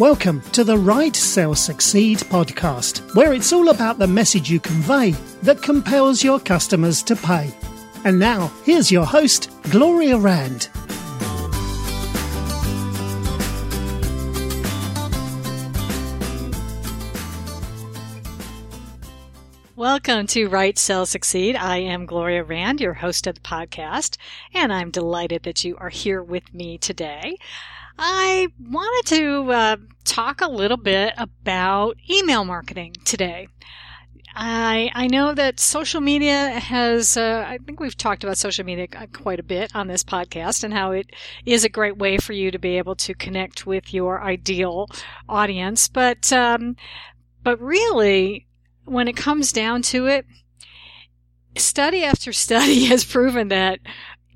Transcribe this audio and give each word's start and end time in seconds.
Welcome 0.00 0.40
to 0.52 0.64
the 0.64 0.78
Write 0.78 1.14
Sell 1.14 1.54
Succeed 1.54 2.20
podcast, 2.20 3.14
where 3.14 3.34
it's 3.34 3.52
all 3.52 3.68
about 3.68 3.98
the 3.98 4.06
message 4.06 4.48
you 4.48 4.58
convey 4.58 5.10
that 5.42 5.60
compels 5.60 6.24
your 6.24 6.40
customers 6.40 7.02
to 7.02 7.14
pay. 7.14 7.50
And 8.06 8.18
now, 8.18 8.50
here's 8.64 8.90
your 8.90 9.04
host, 9.04 9.50
Gloria 9.64 10.16
Rand. 10.16 10.70
Welcome 19.76 20.26
to 20.28 20.48
Write 20.48 20.78
Sell 20.78 21.04
Succeed. 21.04 21.56
I 21.56 21.76
am 21.76 22.06
Gloria 22.06 22.42
Rand, 22.42 22.80
your 22.80 22.94
host 22.94 23.26
of 23.26 23.34
the 23.34 23.40
podcast, 23.42 24.16
and 24.54 24.72
I'm 24.72 24.90
delighted 24.90 25.42
that 25.42 25.62
you 25.62 25.76
are 25.76 25.90
here 25.90 26.22
with 26.22 26.54
me 26.54 26.78
today. 26.78 27.36
I 28.02 28.48
wanted 28.58 29.14
to 29.16 29.52
uh, 29.52 29.76
talk 30.04 30.40
a 30.40 30.48
little 30.48 30.78
bit 30.78 31.12
about 31.18 31.98
email 32.08 32.46
marketing 32.46 32.94
today. 33.04 33.48
I 34.34 34.90
I 34.94 35.06
know 35.08 35.34
that 35.34 35.60
social 35.60 36.00
media 36.00 36.48
has 36.48 37.18
uh, 37.18 37.44
I 37.46 37.58
think 37.58 37.78
we've 37.78 37.96
talked 37.96 38.24
about 38.24 38.38
social 38.38 38.64
media 38.64 38.86
quite 39.12 39.38
a 39.38 39.42
bit 39.42 39.76
on 39.76 39.86
this 39.86 40.02
podcast 40.02 40.64
and 40.64 40.72
how 40.72 40.92
it 40.92 41.10
is 41.44 41.62
a 41.62 41.68
great 41.68 41.98
way 41.98 42.16
for 42.16 42.32
you 42.32 42.50
to 42.50 42.58
be 42.58 42.78
able 42.78 42.94
to 42.96 43.12
connect 43.12 43.66
with 43.66 43.92
your 43.92 44.22
ideal 44.22 44.88
audience, 45.28 45.86
but 45.86 46.32
um, 46.32 46.76
but 47.42 47.60
really 47.60 48.46
when 48.86 49.08
it 49.08 49.16
comes 49.16 49.52
down 49.52 49.82
to 49.82 50.06
it, 50.06 50.24
study 51.58 52.02
after 52.02 52.32
study 52.32 52.84
has 52.86 53.04
proven 53.04 53.48
that 53.48 53.78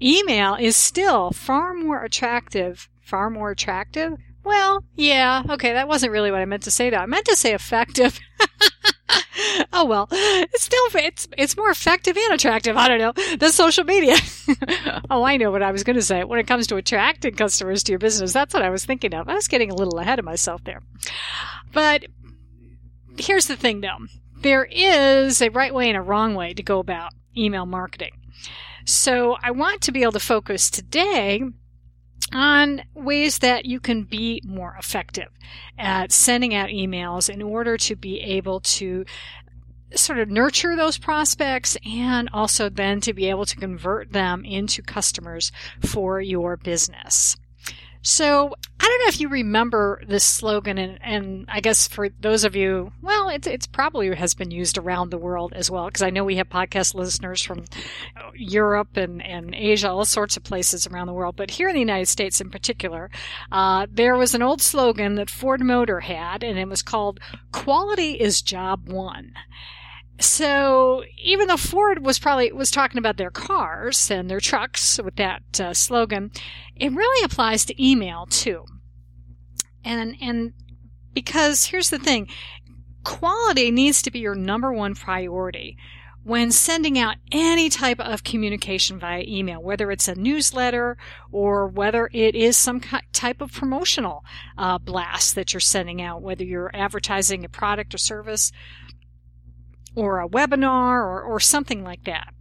email 0.04 0.54
is 0.54 0.76
still 0.76 1.30
far 1.30 1.74
more 1.74 2.02
attractive, 2.04 2.88
far 3.00 3.30
more 3.30 3.50
attractive. 3.50 4.14
Well, 4.44 4.84
yeah, 4.94 5.42
okay, 5.48 5.72
that 5.72 5.88
wasn't 5.88 6.12
really 6.12 6.30
what 6.30 6.40
I 6.40 6.44
meant 6.44 6.64
to 6.64 6.70
say 6.70 6.90
though. 6.90 6.98
I 6.98 7.06
meant 7.06 7.24
to 7.26 7.36
say 7.36 7.54
effective. 7.54 8.20
oh 9.72 9.86
well, 9.86 10.06
it's 10.10 10.62
still 10.62 10.84
it's 10.94 11.26
it's 11.38 11.56
more 11.56 11.70
effective 11.70 12.16
and 12.16 12.34
attractive. 12.34 12.76
I 12.76 12.88
don't 12.88 12.98
know 12.98 13.36
than 13.36 13.52
social 13.52 13.84
media. 13.84 14.16
oh, 15.10 15.24
I 15.24 15.38
know 15.38 15.50
what 15.50 15.62
I 15.62 15.72
was 15.72 15.82
going 15.82 15.96
to 15.96 16.02
say. 16.02 16.24
When 16.24 16.38
it 16.38 16.46
comes 16.46 16.66
to 16.66 16.76
attracting 16.76 17.36
customers 17.36 17.82
to 17.84 17.92
your 17.92 17.98
business, 17.98 18.34
that's 18.34 18.52
what 18.52 18.62
I 18.62 18.70
was 18.70 18.84
thinking 18.84 19.14
of. 19.14 19.28
I 19.28 19.34
was 19.34 19.48
getting 19.48 19.70
a 19.70 19.74
little 19.74 19.98
ahead 19.98 20.18
of 20.18 20.26
myself 20.26 20.62
there. 20.64 20.82
But 21.72 22.04
here's 23.16 23.46
the 23.46 23.56
thing, 23.56 23.80
though 23.80 23.98
there 24.42 24.68
is 24.70 25.40
a 25.40 25.48
right 25.48 25.72
way 25.72 25.88
and 25.88 25.96
a 25.96 26.02
wrong 26.02 26.34
way 26.34 26.52
to 26.52 26.62
go 26.62 26.78
about 26.78 27.12
email 27.34 27.64
marketing. 27.64 28.12
So 28.84 29.36
I 29.42 29.50
want 29.50 29.80
to 29.82 29.92
be 29.92 30.02
able 30.02 30.12
to 30.12 30.20
focus 30.20 30.70
today 30.70 31.42
on 32.32 32.82
ways 32.94 33.38
that 33.38 33.64
you 33.64 33.80
can 33.80 34.02
be 34.02 34.42
more 34.44 34.76
effective 34.78 35.28
at 35.78 36.12
sending 36.12 36.54
out 36.54 36.68
emails 36.68 37.28
in 37.28 37.42
order 37.42 37.76
to 37.76 37.96
be 37.96 38.20
able 38.20 38.60
to 38.60 39.04
sort 39.94 40.18
of 40.18 40.28
nurture 40.28 40.74
those 40.76 40.98
prospects 40.98 41.76
and 41.86 42.28
also 42.32 42.68
then 42.68 43.00
to 43.00 43.12
be 43.12 43.30
able 43.30 43.46
to 43.46 43.56
convert 43.56 44.12
them 44.12 44.44
into 44.44 44.82
customers 44.82 45.52
for 45.80 46.20
your 46.20 46.56
business. 46.56 47.36
So 48.02 48.54
I 48.84 48.86
don't 48.86 48.98
know 48.98 49.08
if 49.08 49.20
you 49.20 49.28
remember 49.30 50.02
this 50.06 50.24
slogan, 50.24 50.76
and, 50.76 50.98
and 51.02 51.46
I 51.48 51.60
guess 51.60 51.88
for 51.88 52.10
those 52.20 52.44
of 52.44 52.54
you, 52.54 52.92
well, 53.00 53.30
it's 53.30 53.46
it's 53.46 53.66
probably 53.66 54.14
has 54.14 54.34
been 54.34 54.50
used 54.50 54.76
around 54.76 55.08
the 55.08 55.16
world 55.16 55.54
as 55.56 55.70
well, 55.70 55.86
because 55.86 56.02
I 56.02 56.10
know 56.10 56.22
we 56.22 56.36
have 56.36 56.50
podcast 56.50 56.94
listeners 56.94 57.40
from 57.40 57.64
Europe 58.34 58.98
and, 58.98 59.22
and 59.22 59.54
Asia, 59.54 59.88
all 59.88 60.04
sorts 60.04 60.36
of 60.36 60.44
places 60.44 60.86
around 60.86 61.06
the 61.06 61.14
world. 61.14 61.34
But 61.34 61.52
here 61.52 61.70
in 61.70 61.74
the 61.74 61.80
United 61.80 62.08
States, 62.08 62.42
in 62.42 62.50
particular, 62.50 63.10
uh, 63.50 63.86
there 63.90 64.16
was 64.16 64.34
an 64.34 64.42
old 64.42 64.60
slogan 64.60 65.14
that 65.14 65.30
Ford 65.30 65.62
Motor 65.62 66.00
had, 66.00 66.44
and 66.44 66.58
it 66.58 66.68
was 66.68 66.82
called 66.82 67.20
"Quality 67.52 68.20
is 68.20 68.42
Job 68.42 68.90
One." 68.90 69.32
so 70.20 71.02
even 71.18 71.48
though 71.48 71.56
Ford 71.56 72.04
was 72.04 72.18
probably 72.18 72.52
was 72.52 72.70
talking 72.70 72.98
about 72.98 73.16
their 73.16 73.30
cars 73.30 74.10
and 74.10 74.30
their 74.30 74.40
trucks 74.40 75.00
with 75.02 75.16
that 75.16 75.42
uh, 75.58 75.72
slogan, 75.72 76.30
it 76.76 76.92
really 76.92 77.24
applies 77.24 77.64
to 77.64 77.84
email 77.84 78.26
too. 78.26 78.64
And 79.84 80.16
and 80.20 80.52
because 81.12 81.66
here's 81.66 81.90
the 81.90 81.98
thing, 81.98 82.28
quality 83.04 83.70
needs 83.70 84.02
to 84.02 84.10
be 84.10 84.20
your 84.20 84.34
number 84.34 84.72
one 84.72 84.94
priority 84.94 85.76
when 86.24 86.50
sending 86.50 86.98
out 86.98 87.16
any 87.30 87.68
type 87.68 88.00
of 88.00 88.24
communication 88.24 88.98
via 88.98 89.22
email, 89.28 89.62
whether 89.62 89.90
it's 89.90 90.08
a 90.08 90.14
newsletter 90.14 90.96
or 91.30 91.68
whether 91.68 92.08
it 92.14 92.34
is 92.34 92.56
some 92.56 92.80
type 93.12 93.42
of 93.42 93.52
promotional 93.52 94.24
uh, 94.56 94.78
blast 94.78 95.34
that 95.34 95.52
you're 95.52 95.60
sending 95.60 96.00
out, 96.00 96.22
whether 96.22 96.42
you're 96.42 96.70
advertising 96.72 97.44
a 97.44 97.48
product 97.48 97.94
or 97.94 97.98
service 97.98 98.50
or 99.94 100.18
a 100.20 100.28
webinar 100.28 100.94
or, 100.94 101.20
or 101.22 101.38
something 101.38 101.84
like 101.84 102.04
that. 102.04 102.32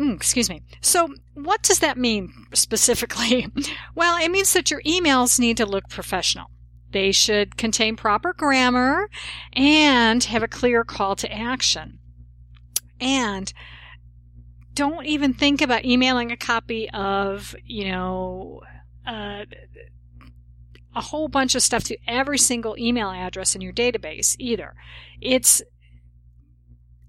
Mm, 0.00 0.14
excuse 0.14 0.48
me. 0.48 0.62
So, 0.80 1.14
what 1.34 1.62
does 1.62 1.80
that 1.80 1.98
mean 1.98 2.32
specifically? 2.54 3.46
well, 3.94 4.16
it 4.22 4.30
means 4.30 4.52
that 4.54 4.70
your 4.70 4.80
emails 4.82 5.38
need 5.38 5.58
to 5.58 5.66
look 5.66 5.90
professional. 5.90 6.46
They 6.90 7.12
should 7.12 7.58
contain 7.58 7.96
proper 7.96 8.32
grammar 8.32 9.10
and 9.52 10.24
have 10.24 10.42
a 10.42 10.48
clear 10.48 10.84
call 10.84 11.16
to 11.16 11.30
action. 11.30 11.98
And 12.98 13.52
don't 14.72 15.04
even 15.04 15.34
think 15.34 15.60
about 15.60 15.84
emailing 15.84 16.32
a 16.32 16.36
copy 16.36 16.88
of, 16.90 17.54
you 17.64 17.90
know, 17.90 18.62
uh, 19.06 19.44
a 20.96 21.00
whole 21.00 21.28
bunch 21.28 21.54
of 21.54 21.62
stuff 21.62 21.84
to 21.84 21.98
every 22.08 22.38
single 22.38 22.76
email 22.78 23.10
address 23.10 23.54
in 23.54 23.60
your 23.60 23.72
database 23.72 24.34
either. 24.38 24.74
It's 25.20 25.62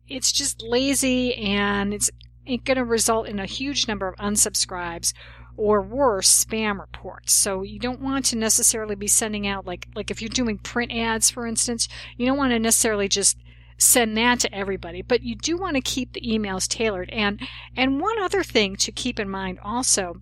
it's 0.08 0.32
just 0.34 0.62
lazy 0.62 1.34
and 1.36 1.94
it's 1.94 2.12
going 2.46 2.78
to 2.78 2.86
result 2.86 3.28
in 3.28 3.40
a 3.40 3.46
huge 3.46 3.88
number 3.88 4.08
of 4.08 4.16
unsubscribes 4.16 5.14
or 5.58 5.82
worse 5.82 6.46
spam 6.46 6.80
reports. 6.80 7.34
So 7.34 7.64
you 7.64 7.80
don't 7.80 8.02
want 8.02 8.26
to 8.26 8.38
necessarily 8.38 8.96
be 8.96 9.08
sending 9.08 9.48
out 9.48 9.66
like 9.66 9.88
like 9.96 10.12
if 10.12 10.22
you're 10.22 10.30
doing 10.30 10.58
print 10.58 10.92
ads 10.92 11.30
for 11.30 11.46
instance 11.46 11.88
you 12.18 12.26
don't 12.26 12.38
want 12.38 12.52
to 12.52 12.60
necessarily 12.60 13.08
just 13.08 13.38
send 13.78 14.16
that 14.16 14.40
to 14.40 14.54
everybody 14.54 15.02
but 15.02 15.24
you 15.24 15.36
do 15.36 15.58
want 15.58 15.76
to 15.76 15.82
keep 15.82 16.14
the 16.14 16.22
emails 16.22 16.68
tailored. 16.68 17.10
And 17.10 17.40
and 17.76 18.02
one 18.02 18.22
other 18.22 18.44
thing 18.44 18.76
to 18.78 18.92
keep 18.92 19.20
in 19.20 19.30
mind 19.30 19.60
also 19.64 20.22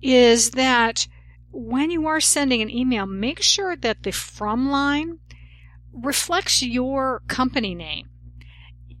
is 0.00 0.52
that 0.52 1.06
when 1.50 1.90
you 1.90 2.06
are 2.06 2.20
sending 2.20 2.62
an 2.62 2.70
email 2.70 3.06
make 3.06 3.42
sure 3.42 3.76
that 3.76 4.02
the 4.02 4.12
from 4.12 4.70
line 4.70 5.18
reflects 5.92 6.62
your 6.62 7.22
company 7.26 7.74
name 7.74 8.08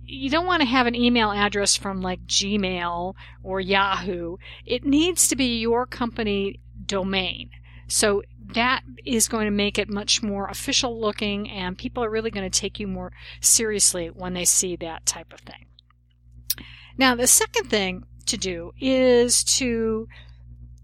you 0.08 0.30
don't 0.30 0.46
want 0.46 0.62
to 0.62 0.68
have 0.68 0.86
an 0.86 0.94
email 0.94 1.30
address 1.30 1.76
from 1.76 2.00
like 2.00 2.26
Gmail 2.26 3.14
or 3.42 3.60
Yahoo. 3.60 4.38
It 4.64 4.84
needs 4.84 5.28
to 5.28 5.36
be 5.36 5.58
your 5.58 5.86
company 5.86 6.60
domain. 6.86 7.50
So 7.88 8.22
that 8.54 8.82
is 9.04 9.28
going 9.28 9.44
to 9.44 9.50
make 9.50 9.78
it 9.78 9.90
much 9.90 10.22
more 10.22 10.48
official 10.48 10.98
looking 10.98 11.50
and 11.50 11.76
people 11.76 12.02
are 12.02 12.10
really 12.10 12.30
going 12.30 12.50
to 12.50 12.60
take 12.60 12.80
you 12.80 12.86
more 12.86 13.12
seriously 13.40 14.08
when 14.08 14.32
they 14.32 14.46
see 14.46 14.76
that 14.76 15.04
type 15.04 15.32
of 15.32 15.40
thing. 15.40 15.66
Now, 16.96 17.14
the 17.14 17.26
second 17.26 17.68
thing 17.68 18.04
to 18.26 18.36
do 18.36 18.72
is 18.80 19.44
to 19.44 20.08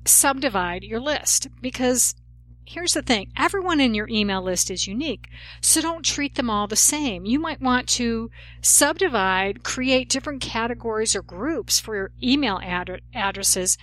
subdivide 0.05 0.85
your 0.85 1.01
list 1.01 1.49
because 1.61 2.15
here's 2.65 2.95
the 2.95 3.03
thing 3.03 3.31
everyone 3.37 3.81
in 3.81 3.95
your 3.95 4.09
email 4.09 4.43
list 4.43 4.71
is 4.71 4.87
unique, 4.87 5.29
so 5.61 5.81
don't 5.81 6.05
treat 6.05 6.35
them 6.35 6.51
all 6.51 6.67
the 6.67 6.77
same. 6.77 7.25
You 7.25 7.39
might 7.39 7.61
want 7.61 7.89
to 7.91 8.31
subdivide, 8.63 9.63
create 9.63 10.09
different 10.09 10.41
categories 10.41 11.15
or 11.15 11.23
groups 11.23 11.81
for 11.81 11.95
your 11.95 12.11
email 12.23 12.61
ad- 12.63 13.03
addresses 13.15 13.79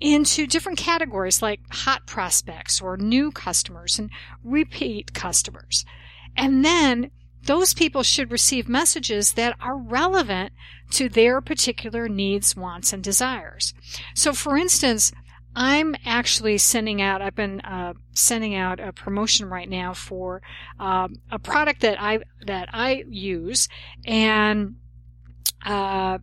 into 0.00 0.46
different 0.46 0.78
categories 0.78 1.40
like 1.40 1.60
hot 1.70 2.06
prospects 2.06 2.80
or 2.80 2.96
new 2.96 3.30
customers 3.30 3.98
and 3.98 4.10
repeat 4.42 5.14
customers. 5.14 5.84
And 6.36 6.64
then 6.64 7.10
those 7.44 7.74
people 7.74 8.02
should 8.02 8.32
receive 8.32 8.68
messages 8.68 9.32
that 9.32 9.56
are 9.60 9.76
relevant 9.76 10.52
to 10.90 11.08
their 11.08 11.40
particular 11.40 12.08
needs, 12.08 12.56
wants, 12.56 12.92
and 12.92 13.02
desires. 13.02 13.74
So, 14.14 14.32
for 14.32 14.56
instance, 14.56 15.12
I'm 15.56 15.94
actually 16.04 16.58
sending 16.58 17.00
out, 17.00 17.22
I've 17.22 17.36
been 17.36 17.60
uh, 17.60 17.94
sending 18.12 18.54
out 18.54 18.80
a 18.80 18.92
promotion 18.92 19.48
right 19.48 19.68
now 19.68 19.94
for 19.94 20.42
um, 20.78 21.16
a 21.30 21.38
product 21.38 21.82
that 21.82 22.00
I, 22.00 22.20
that 22.46 22.68
I 22.72 23.04
use 23.08 23.68
and, 24.04 24.76
uh, 25.64 26.18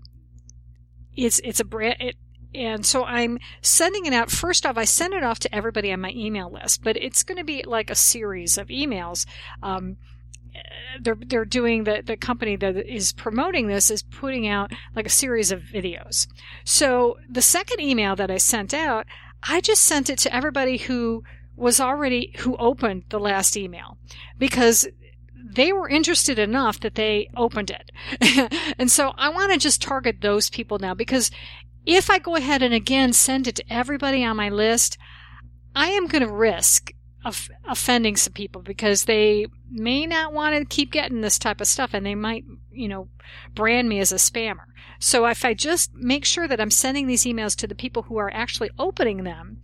it's, 1.15 1.39
it's 1.39 1.59
a 1.59 1.65
brand, 1.65 1.97
it, 1.99 2.15
and 2.53 2.85
so 2.85 3.03
I'm 3.05 3.39
sending 3.61 4.05
it 4.05 4.13
out. 4.13 4.29
First 4.29 4.65
off, 4.65 4.77
I 4.77 4.83
send 4.83 5.13
it 5.13 5.23
off 5.23 5.39
to 5.39 5.55
everybody 5.55 5.91
on 5.91 6.01
my 6.01 6.11
email 6.11 6.51
list, 6.51 6.83
but 6.83 6.97
it's 6.97 7.23
going 7.23 7.37
to 7.37 7.43
be 7.43 7.63
like 7.63 7.89
a 7.89 7.95
series 7.95 8.57
of 8.57 8.67
emails. 8.67 9.25
Um, 9.63 9.97
they're 11.01 11.17
they're 11.19 11.45
doing 11.45 11.83
the 11.83 12.03
the 12.05 12.17
company 12.17 12.55
that 12.55 12.75
is 12.77 13.13
promoting 13.13 13.67
this 13.67 13.89
is 13.89 14.03
putting 14.03 14.47
out 14.47 14.71
like 14.95 15.05
a 15.05 15.09
series 15.09 15.51
of 15.51 15.61
videos. 15.61 16.27
So 16.65 17.17
the 17.29 17.41
second 17.41 17.79
email 17.79 18.15
that 18.15 18.31
I 18.31 18.37
sent 18.37 18.73
out, 18.73 19.05
I 19.43 19.61
just 19.61 19.83
sent 19.83 20.09
it 20.09 20.19
to 20.19 20.35
everybody 20.35 20.77
who 20.77 21.23
was 21.55 21.79
already 21.79 22.33
who 22.39 22.55
opened 22.57 23.03
the 23.09 23.19
last 23.19 23.55
email 23.55 23.97
because 24.37 24.87
they 25.53 25.73
were 25.73 25.89
interested 25.89 26.39
enough 26.39 26.79
that 26.79 26.95
they 26.95 27.29
opened 27.35 27.71
it. 27.71 28.53
and 28.77 28.89
so 28.89 29.13
I 29.17 29.29
want 29.29 29.51
to 29.51 29.57
just 29.57 29.81
target 29.81 30.21
those 30.21 30.49
people 30.49 30.79
now 30.79 30.93
because 30.93 31.31
if 31.85 32.09
I 32.09 32.19
go 32.19 32.35
ahead 32.35 32.61
and 32.61 32.73
again 32.73 33.11
send 33.13 33.47
it 33.47 33.55
to 33.55 33.73
everybody 33.73 34.23
on 34.23 34.37
my 34.37 34.49
list, 34.49 34.97
I 35.75 35.89
am 35.89 36.07
going 36.07 36.25
to 36.25 36.31
risk 36.31 36.91
of 37.23 37.49
offending 37.67 38.15
some 38.15 38.33
people 38.33 38.61
because 38.61 39.05
they 39.05 39.47
may 39.69 40.05
not 40.05 40.33
want 40.33 40.55
to 40.55 40.65
keep 40.65 40.91
getting 40.91 41.21
this 41.21 41.37
type 41.37 41.61
of 41.61 41.67
stuff 41.67 41.93
and 41.93 42.05
they 42.05 42.15
might, 42.15 42.43
you 42.71 42.87
know, 42.87 43.07
brand 43.53 43.87
me 43.87 43.99
as 43.99 44.11
a 44.11 44.15
spammer. 44.15 44.65
So 44.99 45.25
if 45.25 45.45
I 45.45 45.53
just 45.53 45.93
make 45.93 46.25
sure 46.25 46.47
that 46.47 46.59
I'm 46.59 46.71
sending 46.71 47.07
these 47.07 47.25
emails 47.25 47.55
to 47.57 47.67
the 47.67 47.75
people 47.75 48.03
who 48.03 48.17
are 48.17 48.33
actually 48.33 48.71
opening 48.79 49.23
them, 49.23 49.61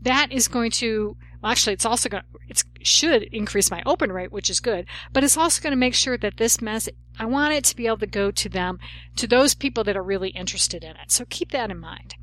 that 0.00 0.30
is 0.30 0.48
going 0.48 0.70
to 0.70 1.16
well, 1.42 1.52
actually 1.52 1.72
it's 1.72 1.86
also 1.86 2.08
going 2.08 2.22
to 2.22 2.38
it 2.48 2.62
should 2.82 3.22
increase 3.24 3.70
my 3.70 3.82
open 3.86 4.12
rate 4.12 4.30
which 4.30 4.50
is 4.50 4.60
good 4.60 4.86
but 5.14 5.24
it's 5.24 5.36
also 5.36 5.62
going 5.62 5.70
to 5.70 5.76
make 5.76 5.94
sure 5.94 6.18
that 6.18 6.36
this 6.36 6.60
message 6.60 6.94
i 7.18 7.24
want 7.24 7.54
it 7.54 7.64
to 7.64 7.74
be 7.74 7.86
able 7.86 7.96
to 7.96 8.06
go 8.06 8.30
to 8.30 8.50
them 8.50 8.78
to 9.16 9.26
those 9.26 9.54
people 9.54 9.82
that 9.84 9.96
are 9.96 10.02
really 10.02 10.30
interested 10.30 10.84
in 10.84 10.90
it. 10.96 11.10
So 11.10 11.24
keep 11.28 11.50
that 11.52 11.70
in 11.70 11.78
mind. 11.78 12.14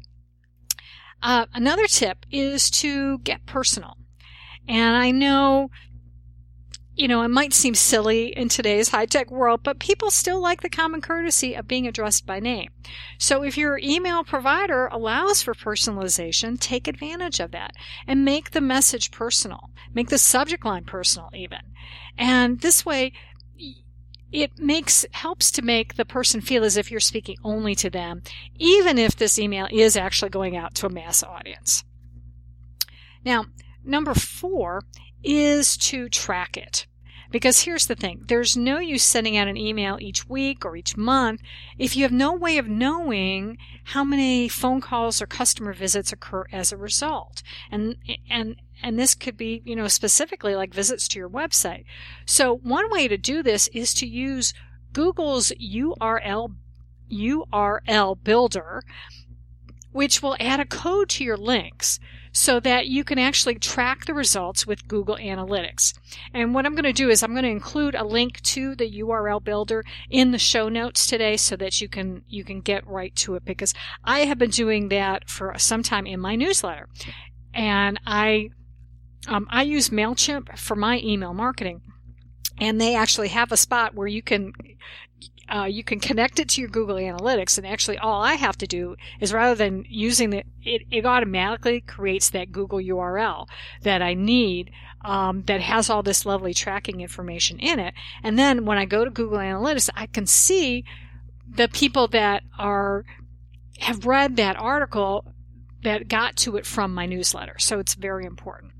Uh, 1.23 1.45
another 1.53 1.87
tip 1.87 2.25
is 2.31 2.69
to 2.71 3.19
get 3.19 3.45
personal 3.45 3.97
and 4.67 4.95
I 4.95 5.11
know, 5.11 5.69
you 6.93 7.07
know, 7.07 7.23
it 7.23 7.29
might 7.29 7.53
seem 7.53 7.73
silly 7.73 8.27
in 8.27 8.49
today's 8.49 8.89
high 8.89 9.05
tech 9.05 9.31
world, 9.31 9.61
but 9.63 9.79
people 9.79 10.11
still 10.11 10.39
like 10.39 10.61
the 10.61 10.69
common 10.69 11.01
courtesy 11.01 11.55
of 11.55 11.67
being 11.67 11.87
addressed 11.87 12.25
by 12.25 12.39
name. 12.39 12.69
So 13.17 13.43
if 13.43 13.57
your 13.57 13.79
email 13.79 14.23
provider 14.23 14.87
allows 14.87 15.41
for 15.41 15.53
personalization, 15.53 16.59
take 16.59 16.87
advantage 16.87 17.39
of 17.39 17.51
that 17.51 17.71
and 18.05 18.25
make 18.25 18.51
the 18.51 18.61
message 18.61 19.11
personal. 19.11 19.69
Make 19.93 20.09
the 20.09 20.17
subject 20.17 20.65
line 20.65 20.83
personal 20.83 21.29
even. 21.33 21.59
And 22.17 22.59
this 22.61 22.85
way, 22.85 23.13
it 24.31 24.57
makes 24.59 25.05
helps 25.11 25.51
to 25.51 25.61
make 25.61 25.95
the 25.95 26.05
person 26.05 26.39
feel 26.39 26.63
as 26.63 26.77
if 26.77 26.89
you're 26.89 26.99
speaking 26.99 27.37
only 27.43 27.75
to 27.75 27.89
them, 27.89 28.21
even 28.57 28.97
if 28.97 29.15
this 29.15 29.37
email 29.37 29.67
is 29.71 29.97
actually 29.97 30.29
going 30.29 30.55
out 30.55 30.73
to 30.75 30.85
a 30.85 30.89
mass 30.89 31.23
audience. 31.23 31.83
Now, 33.25 33.45
Number 33.83 34.13
four 34.13 34.83
is 35.23 35.77
to 35.77 36.09
track 36.09 36.57
it. 36.57 36.87
Because 37.31 37.61
here's 37.61 37.87
the 37.87 37.95
thing 37.95 38.25
there's 38.27 38.57
no 38.57 38.79
use 38.79 39.03
sending 39.03 39.37
out 39.37 39.47
an 39.47 39.55
email 39.55 39.97
each 40.01 40.27
week 40.27 40.65
or 40.65 40.75
each 40.75 40.97
month 40.97 41.41
if 41.77 41.95
you 41.95 42.03
have 42.03 42.11
no 42.11 42.33
way 42.33 42.57
of 42.57 42.67
knowing 42.67 43.57
how 43.85 44.03
many 44.03 44.49
phone 44.49 44.81
calls 44.81 45.21
or 45.21 45.27
customer 45.27 45.71
visits 45.71 46.11
occur 46.11 46.45
as 46.51 46.71
a 46.71 46.77
result. 46.77 47.41
And, 47.71 47.95
and, 48.29 48.57
and 48.83 48.99
this 48.99 49.15
could 49.15 49.37
be, 49.37 49.61
you 49.65 49.77
know, 49.77 49.87
specifically 49.87 50.55
like 50.55 50.73
visits 50.73 51.07
to 51.09 51.19
your 51.19 51.29
website. 51.29 51.85
So 52.25 52.57
one 52.57 52.91
way 52.91 53.07
to 53.07 53.17
do 53.17 53.41
this 53.41 53.69
is 53.69 53.93
to 53.95 54.05
use 54.05 54.53
Google's 54.91 55.53
URL, 55.53 56.53
URL 57.09 58.23
builder, 58.23 58.83
which 59.93 60.21
will 60.21 60.35
add 60.39 60.59
a 60.59 60.65
code 60.65 61.07
to 61.09 61.23
your 61.23 61.37
links 61.37 61.97
so 62.31 62.59
that 62.59 62.87
you 62.87 63.03
can 63.03 63.19
actually 63.19 63.55
track 63.55 64.05
the 64.05 64.13
results 64.13 64.65
with 64.65 64.87
Google 64.87 65.17
Analytics. 65.17 65.93
And 66.33 66.53
what 66.53 66.65
I'm 66.65 66.75
going 66.75 66.83
to 66.83 66.93
do 66.93 67.09
is 67.09 67.23
I'm 67.23 67.33
going 67.33 67.43
to 67.43 67.49
include 67.49 67.95
a 67.95 68.05
link 68.05 68.41
to 68.41 68.75
the 68.75 69.01
URL 69.01 69.43
builder 69.43 69.83
in 70.09 70.31
the 70.31 70.39
show 70.39 70.69
notes 70.69 71.05
today 71.05 71.37
so 71.37 71.55
that 71.57 71.81
you 71.81 71.89
can 71.89 72.23
you 72.27 72.43
can 72.43 72.61
get 72.61 72.87
right 72.87 73.15
to 73.17 73.35
it 73.35 73.45
because 73.45 73.73
I 74.03 74.21
have 74.21 74.37
been 74.37 74.49
doing 74.49 74.89
that 74.89 75.29
for 75.29 75.53
some 75.57 75.83
time 75.83 76.05
in 76.05 76.19
my 76.19 76.35
newsletter. 76.35 76.87
And 77.53 77.99
I 78.05 78.49
um, 79.27 79.47
I 79.49 79.63
use 79.63 79.89
MailChimp 79.89 80.57
for 80.57 80.75
my 80.75 80.99
email 80.99 81.33
marketing 81.33 81.81
and 82.59 82.79
they 82.79 82.95
actually 82.95 83.29
have 83.29 83.51
a 83.51 83.57
spot 83.57 83.95
where 83.95 84.07
you 84.07 84.21
can 84.21 84.53
uh, 85.53 85.65
you 85.65 85.83
can 85.83 85.99
connect 85.99 86.39
it 86.39 86.49
to 86.49 86.61
your 86.61 86.69
Google 86.69 86.95
Analytics, 86.95 87.57
and 87.57 87.67
actually 87.67 87.97
all 87.97 88.21
I 88.21 88.35
have 88.35 88.57
to 88.59 88.67
do 88.67 88.95
is 89.19 89.33
rather 89.33 89.55
than 89.55 89.85
using 89.89 90.33
it, 90.33 90.47
it 90.63 91.05
automatically 91.05 91.81
creates 91.81 92.29
that 92.29 92.51
Google 92.51 92.79
URL 92.79 93.47
that 93.81 94.01
I 94.01 94.13
need 94.13 94.71
um, 95.03 95.43
that 95.43 95.61
has 95.61 95.89
all 95.89 96.03
this 96.03 96.25
lovely 96.25 96.53
tracking 96.53 97.01
information 97.01 97.59
in 97.59 97.79
it. 97.79 97.93
And 98.23 98.37
then 98.37 98.65
when 98.65 98.77
I 98.77 98.85
go 98.85 99.03
to 99.03 99.11
Google 99.11 99.39
Analytics, 99.39 99.89
I 99.95 100.05
can 100.05 100.25
see 100.25 100.85
the 101.49 101.67
people 101.67 102.07
that 102.09 102.43
are 102.57 103.03
have 103.79 104.05
read 104.05 104.37
that 104.37 104.55
article 104.57 105.25
that 105.83 106.07
got 106.07 106.35
to 106.37 106.55
it 106.55 106.65
from 106.65 106.93
my 106.93 107.07
newsletter. 107.07 107.55
So 107.57 107.79
it's 107.79 107.95
very 107.95 108.25
important. 108.25 108.73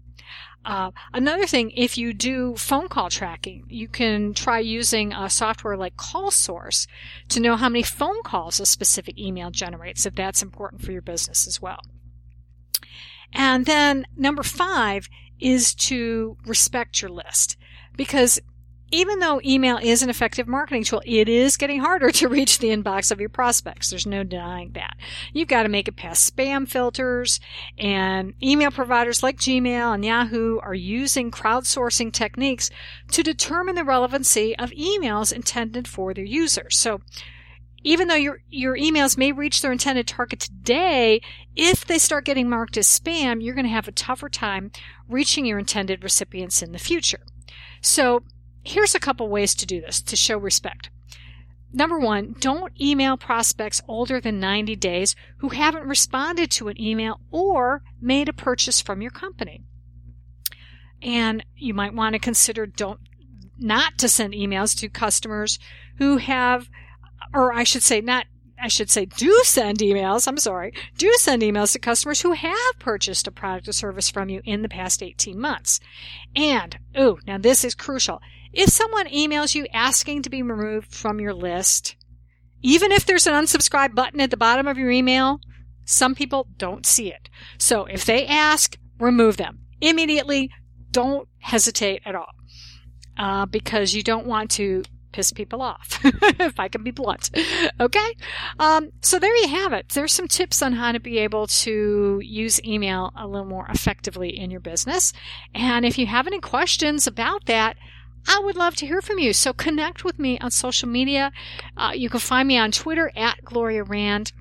Uh, 0.63 0.91
another 1.13 1.47
thing, 1.47 1.71
if 1.71 1.97
you 1.97 2.13
do 2.13 2.55
phone 2.55 2.87
call 2.87 3.09
tracking, 3.09 3.63
you 3.67 3.87
can 3.87 4.33
try 4.33 4.59
using 4.59 5.11
a 5.11 5.29
software 5.29 5.75
like 5.75 5.95
CallSource 5.95 6.85
to 7.29 7.39
know 7.39 7.55
how 7.55 7.67
many 7.67 7.83
phone 7.83 8.21
calls 8.23 8.59
a 8.59 8.65
specific 8.65 9.17
email 9.17 9.49
generates, 9.49 10.05
if 10.05 10.13
that's 10.13 10.43
important 10.43 10.83
for 10.83 10.91
your 10.91 11.01
business 11.01 11.47
as 11.47 11.61
well. 11.61 11.79
And 13.33 13.65
then 13.65 14.05
number 14.15 14.43
five 14.43 15.09
is 15.39 15.73
to 15.73 16.37
respect 16.45 17.01
your 17.01 17.09
list 17.09 17.57
because 17.97 18.39
even 18.91 19.19
though 19.19 19.41
email 19.43 19.77
is 19.77 20.03
an 20.03 20.09
effective 20.09 20.47
marketing 20.47 20.83
tool, 20.83 21.01
it 21.05 21.29
is 21.29 21.57
getting 21.57 21.79
harder 21.79 22.11
to 22.11 22.27
reach 22.27 22.59
the 22.59 22.67
inbox 22.67 23.11
of 23.11 23.19
your 23.19 23.29
prospects. 23.29 23.89
There's 23.89 24.05
no 24.05 24.23
denying 24.23 24.71
that. 24.73 24.97
You've 25.33 25.47
got 25.47 25.63
to 25.63 25.69
make 25.69 25.87
it 25.87 25.95
past 25.95 26.35
spam 26.35 26.67
filters 26.67 27.39
and 27.77 28.33
email 28.43 28.69
providers 28.69 29.23
like 29.23 29.37
Gmail 29.37 29.93
and 29.93 30.03
Yahoo 30.03 30.59
are 30.59 30.73
using 30.73 31.31
crowdsourcing 31.31 32.11
techniques 32.11 32.69
to 33.11 33.23
determine 33.23 33.75
the 33.75 33.85
relevancy 33.85 34.57
of 34.57 34.71
emails 34.71 35.31
intended 35.31 35.87
for 35.87 36.13
their 36.13 36.25
users. 36.25 36.77
So 36.77 37.01
even 37.83 38.09
though 38.09 38.15
your, 38.15 38.41
your 38.49 38.77
emails 38.77 39.17
may 39.17 39.31
reach 39.31 39.61
their 39.61 39.71
intended 39.71 40.07
target 40.07 40.39
today, 40.39 41.21
if 41.55 41.85
they 41.85 41.97
start 41.97 42.25
getting 42.25 42.49
marked 42.49 42.77
as 42.77 42.87
spam, 42.87 43.41
you're 43.41 43.55
going 43.55 43.65
to 43.65 43.71
have 43.71 43.87
a 43.87 43.93
tougher 43.93 44.29
time 44.29 44.71
reaching 45.07 45.45
your 45.45 45.57
intended 45.57 46.03
recipients 46.03 46.61
in 46.61 46.73
the 46.73 46.77
future. 46.77 47.21
So 47.81 48.23
Here's 48.63 48.95
a 48.95 48.99
couple 48.99 49.27
ways 49.27 49.55
to 49.55 49.65
do 49.65 49.81
this 49.81 50.01
to 50.01 50.15
show 50.15 50.37
respect. 50.37 50.89
Number 51.73 51.97
one, 51.97 52.35
don't 52.39 52.79
email 52.79 53.15
prospects 53.15 53.81
older 53.87 54.19
than 54.19 54.39
90 54.39 54.75
days 54.75 55.15
who 55.37 55.49
haven't 55.49 55.87
responded 55.87 56.51
to 56.51 56.67
an 56.67 56.79
email 56.79 57.21
or 57.31 57.81
made 58.01 58.27
a 58.27 58.33
purchase 58.33 58.81
from 58.81 59.01
your 59.01 59.11
company. 59.11 59.63
And 61.01 61.45
you 61.55 61.73
might 61.73 61.93
want 61.93 62.13
to 62.13 62.19
consider 62.19 62.65
don't 62.65 62.99
not 63.57 63.97
to 63.99 64.09
send 64.09 64.33
emails 64.33 64.77
to 64.79 64.89
customers 64.89 65.59
who 65.97 66.17
have, 66.17 66.69
or 67.33 67.53
I 67.53 67.63
should 67.63 67.83
say 67.83 68.01
not 68.01 68.25
I 68.63 68.67
should 68.67 68.91
say, 68.91 69.05
do 69.05 69.41
send 69.43 69.79
emails. 69.79 70.27
I'm 70.27 70.37
sorry. 70.37 70.71
Do 70.95 71.11
send 71.17 71.41
emails 71.41 71.73
to 71.73 71.79
customers 71.79 72.21
who 72.21 72.33
have 72.33 72.77
purchased 72.77 73.25
a 73.25 73.31
product 73.31 73.67
or 73.67 73.73
service 73.73 74.11
from 74.11 74.29
you 74.29 74.41
in 74.45 74.61
the 74.61 74.69
past 74.69 75.01
18 75.01 75.39
months. 75.39 75.79
And, 76.35 76.77
oh, 76.95 77.17
now 77.25 77.39
this 77.39 77.63
is 77.63 77.73
crucial. 77.73 78.21
If 78.53 78.69
someone 78.69 79.07
emails 79.07 79.55
you 79.55 79.65
asking 79.73 80.23
to 80.23 80.29
be 80.29 80.41
removed 80.41 80.93
from 80.93 81.19
your 81.19 81.33
list, 81.33 81.95
even 82.61 82.91
if 82.91 83.05
there's 83.05 83.27
an 83.27 83.33
unsubscribe 83.33 83.95
button 83.95 84.19
at 84.19 84.29
the 84.29 84.37
bottom 84.37 84.67
of 84.67 84.77
your 84.77 84.91
email, 84.91 85.39
some 85.85 86.15
people 86.15 86.47
don't 86.57 86.85
see 86.85 87.11
it. 87.11 87.29
So 87.57 87.85
if 87.85 88.05
they 88.05 88.25
ask, 88.25 88.77
remove 88.99 89.37
them 89.37 89.59
immediately. 89.79 90.49
Don't 90.91 91.27
hesitate 91.39 92.01
at 92.05 92.15
all. 92.15 92.33
Uh, 93.17 93.45
because 93.45 93.93
you 93.93 94.03
don't 94.03 94.25
want 94.25 94.51
to 94.51 94.83
piss 95.11 95.31
people 95.31 95.61
off, 95.61 95.99
if 96.03 96.59
I 96.59 96.67
can 96.69 96.83
be 96.83 96.91
blunt. 96.91 97.29
Okay? 97.79 98.15
Um, 98.59 98.91
so 99.01 99.19
there 99.19 99.35
you 99.35 99.49
have 99.49 99.73
it. 99.73 99.89
There's 99.89 100.13
some 100.13 100.27
tips 100.27 100.61
on 100.61 100.73
how 100.73 100.91
to 100.91 100.99
be 100.99 101.19
able 101.19 101.47
to 101.47 102.21
use 102.23 102.63
email 102.63 103.11
a 103.17 103.27
little 103.27 103.45
more 103.45 103.67
effectively 103.69 104.37
in 104.37 104.51
your 104.51 104.61
business. 104.61 105.13
And 105.53 105.85
if 105.85 105.97
you 105.97 106.07
have 106.07 106.27
any 106.27 106.39
questions 106.39 107.07
about 107.07 107.45
that, 107.45 107.77
I 108.27 108.39
would 108.43 108.55
love 108.55 108.75
to 108.75 108.85
hear 108.85 109.01
from 109.01 109.19
you. 109.19 109.33
So 109.33 109.53
connect 109.53 110.03
with 110.03 110.19
me 110.19 110.39
on 110.39 110.51
social 110.51 110.87
media. 110.87 111.31
Uh, 111.75 111.91
you 111.95 112.09
can 112.09 112.19
find 112.19 112.47
me 112.47 112.57
on 112.57 112.71
Twitter 112.71 113.11
at 113.15 113.43
Gloria 113.43 113.83
Rand. 113.83 114.31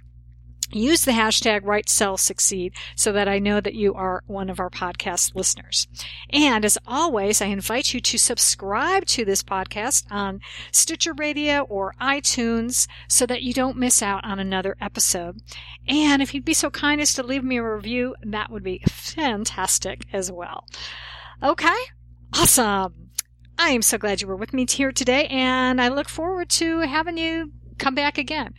use 0.72 1.04
the 1.04 1.10
hashtag 1.12 1.64
write 1.64 1.88
sell 1.88 2.16
succeed 2.16 2.72
so 2.94 3.10
that 3.12 3.26
I 3.28 3.38
know 3.38 3.60
that 3.60 3.75
you 3.75 3.94
are 3.94 4.22
one 4.26 4.49
of 4.49 4.60
our 4.60 4.70
podcast 4.70 5.34
listeners. 5.34 5.88
And 6.30 6.64
as 6.64 6.78
always, 6.87 7.42
I 7.42 7.46
invite 7.46 7.92
you 7.92 8.00
to 8.00 8.18
subscribe 8.18 9.04
to 9.06 9.25
this 9.25 9.42
podcast 9.42 10.04
on 10.10 10.40
Stitcher 10.72 11.12
Radio 11.14 11.62
or 11.62 11.94
iTunes 12.00 12.87
so 13.08 13.26
that 13.26 13.42
you 13.42 13.52
don't 13.52 13.76
miss 13.76 14.02
out 14.02 14.25
on 14.25 14.38
another 14.38 14.76
episode. 14.80 15.40
And 15.88 16.22
if 16.22 16.34
you'd 16.34 16.44
be 16.44 16.54
so 16.54 16.70
kind 16.70 17.00
as 17.00 17.14
to 17.14 17.22
leave 17.22 17.44
me 17.44 17.56
a 17.56 17.62
review, 17.62 18.14
that 18.22 18.50
would 18.50 18.62
be 18.62 18.82
fantastic 18.88 20.04
as 20.12 20.30
well. 20.30 20.66
Okay. 21.42 21.75
Awesome. 22.32 23.09
I 23.62 23.72
am 23.72 23.82
so 23.82 23.98
glad 23.98 24.22
you 24.22 24.26
were 24.26 24.36
with 24.36 24.54
me 24.54 24.64
here 24.66 24.90
today 24.90 25.26
and 25.26 25.82
I 25.82 25.88
look 25.88 26.08
forward 26.08 26.48
to 26.48 26.78
having 26.78 27.18
you 27.18 27.52
come 27.76 27.94
back 27.94 28.16
again. 28.16 28.54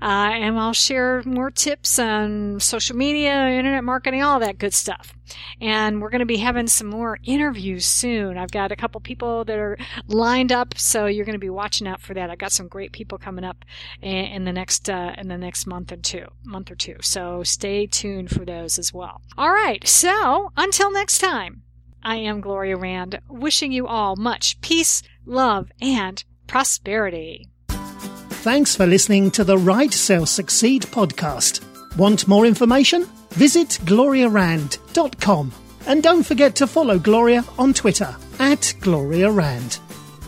Uh, 0.00 0.30
and 0.32 0.58
I'll 0.58 0.72
share 0.72 1.22
more 1.26 1.50
tips 1.50 1.98
on 1.98 2.58
social 2.58 2.96
media, 2.96 3.46
internet 3.46 3.84
marketing, 3.84 4.22
all 4.22 4.40
that 4.40 4.56
good 4.56 4.72
stuff. 4.72 5.14
And 5.60 6.00
we're 6.00 6.08
going 6.08 6.20
to 6.20 6.26
be 6.26 6.38
having 6.38 6.66
some 6.66 6.86
more 6.86 7.18
interviews 7.24 7.84
soon. 7.84 8.38
I've 8.38 8.50
got 8.50 8.72
a 8.72 8.76
couple 8.76 9.02
people 9.02 9.44
that 9.44 9.58
are 9.58 9.76
lined 10.06 10.50
up, 10.50 10.78
so 10.78 11.04
you're 11.04 11.26
going 11.26 11.34
to 11.34 11.38
be 11.38 11.50
watching 11.50 11.86
out 11.86 12.00
for 12.00 12.14
that. 12.14 12.30
I've 12.30 12.38
got 12.38 12.52
some 12.52 12.68
great 12.68 12.92
people 12.92 13.18
coming 13.18 13.44
up 13.44 13.66
in, 14.00 14.44
the 14.44 14.52
next 14.52 14.88
uh, 14.88 15.14
in 15.18 15.28
the 15.28 15.36
next 15.36 15.66
month 15.66 15.92
or 15.92 15.96
two, 15.96 16.24
month 16.42 16.70
or 16.70 16.74
two. 16.74 16.96
So 17.02 17.42
stay 17.42 17.86
tuned 17.86 18.30
for 18.30 18.46
those 18.46 18.78
as 18.78 18.94
well. 18.94 19.20
All 19.36 19.50
right. 19.50 19.86
So 19.86 20.52
until 20.56 20.90
next 20.90 21.18
time, 21.18 21.64
I 22.02 22.16
am 22.16 22.40
Gloria 22.40 22.76
Rand, 22.76 23.20
wishing 23.28 23.72
you 23.72 23.86
all 23.86 24.16
much 24.16 24.60
peace, 24.60 25.02
love, 25.26 25.70
and 25.80 26.22
prosperity. 26.46 27.48
Thanks 27.68 28.76
for 28.76 28.86
listening 28.86 29.30
to 29.32 29.44
the 29.44 29.58
Write 29.58 29.92
Sell 29.92 30.24
Succeed 30.26 30.82
podcast. 30.82 31.62
Want 31.96 32.28
more 32.28 32.46
information? 32.46 33.06
Visit 33.30 33.78
gloriarand.com. 33.84 35.52
And 35.86 36.02
don't 36.02 36.22
forget 36.22 36.54
to 36.56 36.66
follow 36.66 36.98
Gloria 36.98 37.44
on 37.58 37.74
Twitter 37.74 38.14
at 38.38 38.74
Gloria 38.80 39.30
Rand. 39.30 39.78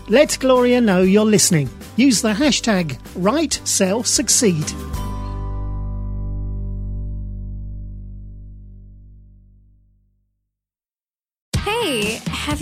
Let 0.08 0.36
Gloria 0.40 0.80
know 0.80 1.02
you're 1.02 1.24
listening. 1.24 1.70
Use 1.96 2.20
the 2.22 2.32
hashtag 2.32 2.98
WriteSellSucceed. 3.14 4.70
Hey, 4.70 4.89